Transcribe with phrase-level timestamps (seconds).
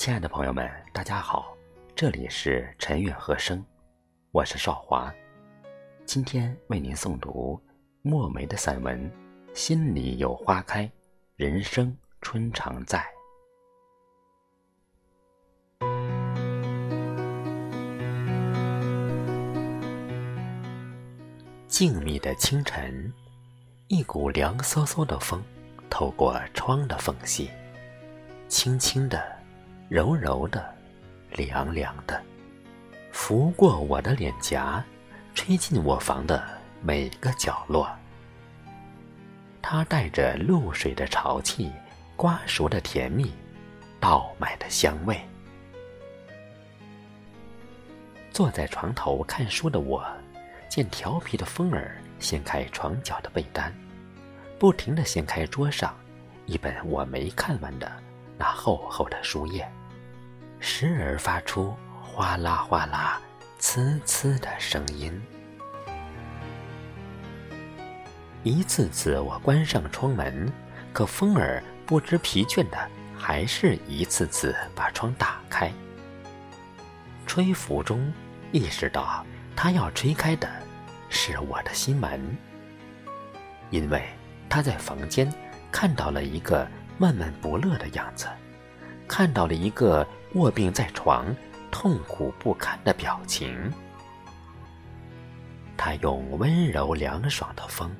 [0.00, 1.54] 亲爱的朋友们，大家好，
[1.94, 3.62] 这里是晨韵和声，
[4.32, 5.12] 我是少华，
[6.06, 7.60] 今天为您诵读
[8.00, 8.98] 墨梅的散文
[9.54, 10.90] 《心里有花开，
[11.36, 13.06] 人生春常在》。
[21.68, 23.12] 静谧的清晨，
[23.88, 25.44] 一股凉飕飕的风
[25.90, 27.50] 透过窗的缝隙，
[28.48, 29.38] 轻轻的、
[29.90, 30.72] 柔柔的、
[31.32, 32.22] 凉凉的，
[33.10, 34.80] 拂过我的脸颊，
[35.34, 36.46] 吹进我房的
[36.80, 37.90] 每个角落。
[39.60, 41.72] 它带着露水的潮气，
[42.14, 43.32] 瓜熟的甜蜜，
[43.98, 45.20] 稻麦的香味。
[48.30, 50.06] 坐在床头看书的我。
[50.68, 53.74] 见调皮的风儿掀开床角的被单，
[54.56, 55.92] 不停地掀开桌上
[56.46, 57.90] 一本我没看完的
[58.38, 59.68] 那厚厚的书页，
[60.60, 63.20] 时而发出哗啦哗啦、
[63.58, 65.20] 呲呲的声音。
[68.42, 70.52] 一次次我关上窗门，
[70.92, 72.78] 可风儿不知疲倦的
[73.18, 75.72] 还是一次次把窗打开。
[77.26, 78.12] 吹拂中，
[78.52, 79.24] 意识到。
[79.56, 80.48] 他要吹开的，
[81.10, 82.18] 是我的心门，
[83.68, 84.02] 因为
[84.48, 85.30] 他在房间
[85.70, 86.66] 看到了一个
[86.96, 88.26] 闷闷不乐的样子，
[89.10, 91.34] 看到了一个卧病在床、
[91.68, 93.68] 痛苦不堪的表情。
[95.76, 97.90] 他用温柔凉爽的风，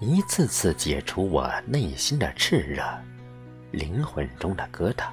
[0.00, 2.82] 一次次解除我内心的炽热、
[3.70, 5.04] 灵魂中的疙瘩，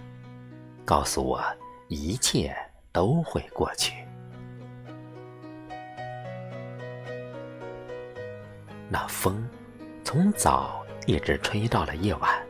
[0.83, 1.39] 告诉我
[1.87, 2.55] 一切
[2.91, 3.93] 都会过去。
[8.89, 9.47] 那风，
[10.03, 12.43] 从早一直吹到了夜晚，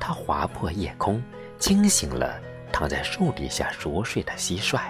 [0.00, 1.22] 它划破夜空，
[1.60, 2.40] 惊醒了
[2.72, 4.80] 躺在树底下熟睡的蟋蟀，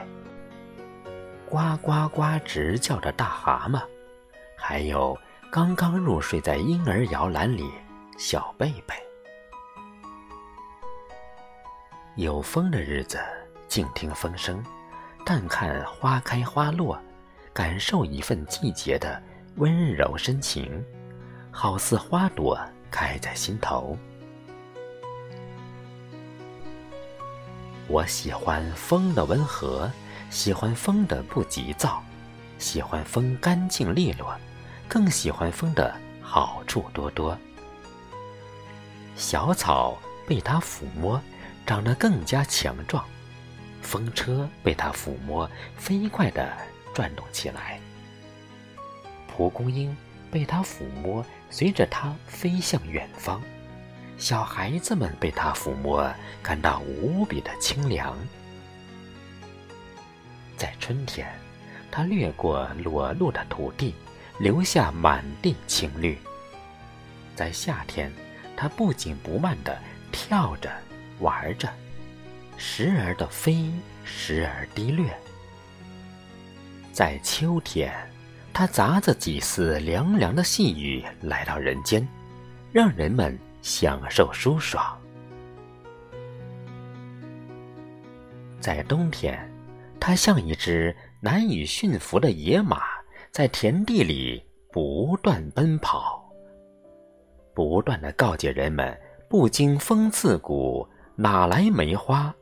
[1.47, 3.83] 呱呱呱直叫着大蛤蟆，
[4.57, 5.19] 还有
[5.51, 7.69] 刚刚入睡在婴儿摇篮里
[8.17, 8.95] 小贝贝。
[12.15, 13.19] 有风的日子，
[13.67, 14.65] 静听风声，
[15.27, 16.99] 淡看花开花落，
[17.53, 19.21] 感受一份季节的。
[19.57, 20.83] 温柔深情，
[21.51, 22.59] 好似花朵
[22.89, 23.99] 开在心头。
[27.91, 29.91] 我喜欢风的温和，
[30.31, 32.01] 喜欢风的不急躁，
[32.57, 34.33] 喜欢风干净利落，
[34.87, 35.93] 更喜欢风的
[36.23, 37.37] 好处多多。
[39.17, 41.21] 小草被它抚摸，
[41.67, 43.03] 长得更加强壮；
[43.83, 46.49] 风车被它抚摸，飞快地
[46.95, 47.81] 转动起来。
[49.27, 49.97] 蒲公英
[50.31, 53.41] 被它抚摸，随着它飞向远方；
[54.21, 56.09] 小孩子们被它抚摸，
[56.43, 58.15] 感到无比的清凉。
[60.59, 61.27] 在春天，
[61.91, 63.95] 它掠过裸露的土地，
[64.39, 66.17] 留下满地青绿；
[67.35, 68.13] 在夏天，
[68.55, 69.77] 它不紧不慢地
[70.13, 70.71] 跳着、
[71.21, 71.67] 玩着，
[72.59, 73.73] 时而的飞，
[74.05, 75.09] 时而低掠；
[76.93, 77.91] 在秋天，
[78.53, 82.07] 它砸着几丝凉凉的细雨来到人间，
[82.71, 84.97] 让人们享受舒爽。
[88.61, 89.39] 在冬天，
[89.99, 92.83] 它像一只难以驯服的野马，
[93.31, 96.23] 在田地里不断奔跑，
[97.55, 102.35] 不断的告诫人们：不经风刺骨，哪来梅花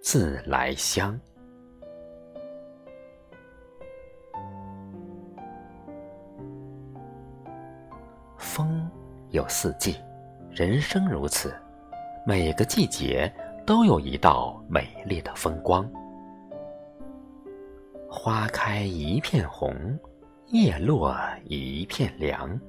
[0.00, 1.18] 自来香。
[8.36, 8.90] 风
[9.30, 9.96] 有四季，
[10.58, 11.54] 人生如此，
[12.26, 13.32] 每个季节
[13.64, 15.88] 都有一道美丽的风光。
[18.10, 19.72] 花开一片红，
[20.46, 22.60] 叶落一片凉。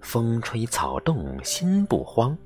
[0.00, 2.36] 风吹草动心不慌，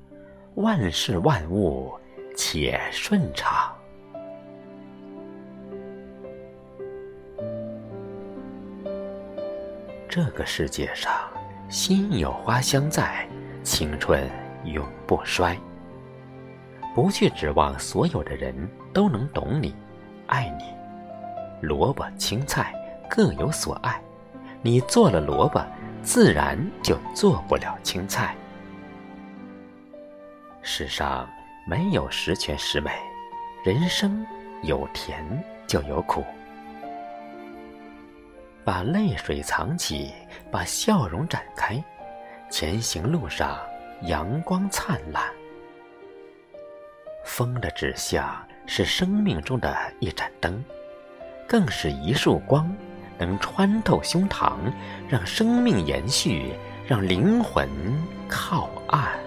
[0.53, 1.91] 万事万物
[2.37, 3.75] 且顺畅。
[10.07, 11.11] 这个世界上。
[11.69, 13.27] 心有花香在，
[13.63, 14.29] 青春
[14.65, 15.57] 永不衰。
[16.95, 18.55] 不去指望所有的人
[18.93, 19.75] 都能懂你、
[20.27, 20.65] 爱你。
[21.65, 22.73] 萝卜青菜
[23.09, 23.99] 各有所爱，
[24.61, 25.59] 你做了萝卜，
[26.01, 28.35] 自然就做不了青菜。
[30.61, 31.27] 世上
[31.67, 32.91] 没有十全十美，
[33.65, 34.25] 人生
[34.61, 35.25] 有甜
[35.65, 36.23] 就有苦。
[38.63, 40.13] 把泪水藏起，
[40.51, 41.83] 把笑容展开，
[42.49, 43.57] 前行路上
[44.01, 45.23] 阳光灿烂。
[47.23, 50.63] 风的指向是生命中的一盏灯，
[51.47, 52.69] 更是一束光，
[53.17, 54.55] 能穿透胸膛，
[55.07, 56.53] 让生命延续，
[56.85, 57.69] 让灵魂
[58.27, 59.22] 靠岸。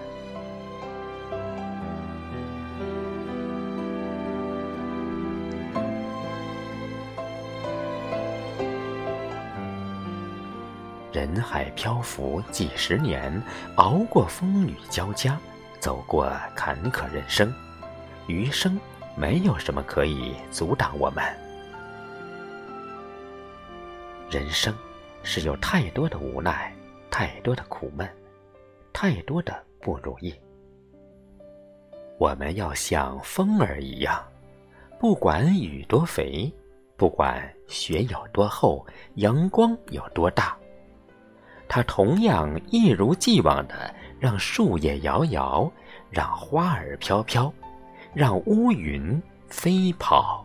[11.17, 13.41] 人海漂浮几十年，
[13.73, 15.35] 熬过风雨交加，
[15.79, 17.51] 走过坎坷人生，
[18.27, 18.79] 余生
[19.15, 21.25] 没有什么可以阻挡我们。
[24.29, 24.71] 人生
[25.23, 26.71] 是有太多的无奈，
[27.09, 28.07] 太多的苦闷，
[28.93, 30.31] 太多的不如意。
[32.19, 34.23] 我们要像风儿一样，
[34.99, 36.53] 不管雨多肥，
[36.95, 38.85] 不管雪有多厚，
[39.15, 40.55] 阳光有多大。
[41.69, 45.71] 它同样一如既往的让树叶摇摇，
[46.09, 47.53] 让花儿飘飘，
[48.13, 50.43] 让乌云飞跑。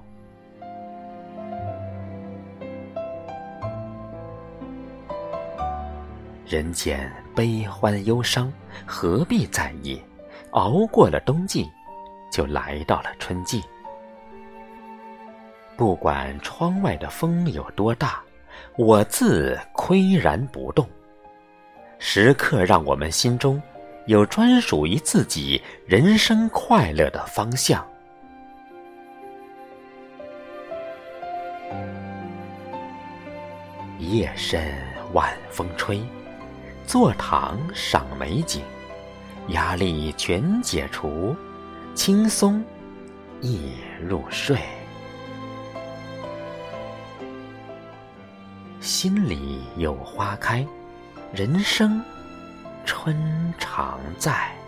[6.44, 8.52] 人间悲欢忧伤，
[8.84, 10.02] 何必在意？
[10.50, 11.66] 熬过了冬季，
[12.30, 13.62] 就来到了春季。
[15.78, 18.22] 不管窗外的风有多大，
[18.76, 20.86] 我自岿然不动。
[22.04, 23.62] 时刻让我们心中
[24.06, 27.86] 有专属于自己人生快乐的方向。
[34.00, 34.60] 夜深
[35.12, 36.02] 晚风吹，
[36.88, 38.60] 坐躺赏美景，
[39.50, 41.36] 压力全解除，
[41.94, 42.62] 轻松
[43.40, 44.58] 易入睡，
[48.80, 50.66] 心里有花开。
[51.32, 52.02] 人生，
[52.84, 53.16] 春
[53.58, 54.61] 常在。